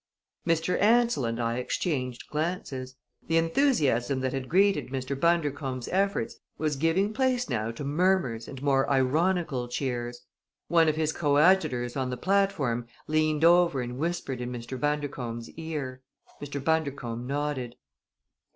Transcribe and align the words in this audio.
Mr. 0.47 0.81
Ansell 0.81 1.25
and 1.25 1.39
I 1.39 1.57
exchanged 1.57 2.27
glances. 2.27 2.95
The 3.27 3.37
enthusiasm 3.37 4.21
that 4.21 4.33
had 4.33 4.49
greeted 4.49 4.87
Mr. 4.87 5.15
Bundercombe's 5.15 5.87
efforts 5.89 6.37
was 6.57 6.75
giving 6.75 7.13
place 7.13 7.47
now 7.51 7.69
to 7.69 7.83
murmurs 7.83 8.47
and 8.47 8.63
more 8.63 8.89
ironical 8.89 9.67
cheers. 9.67 10.25
One 10.69 10.89
of 10.89 10.95
his 10.95 11.13
coadjutors 11.13 11.95
on 11.95 12.09
the 12.09 12.17
platform 12.17 12.87
leaned 13.05 13.45
over 13.45 13.79
and 13.79 13.99
whispered 13.99 14.41
in 14.41 14.51
Mr. 14.51 14.79
Bundercombe's 14.79 15.51
ear. 15.51 16.01
Mr. 16.41 16.59
Bundercombe 16.63 17.27
nodded. 17.27 17.75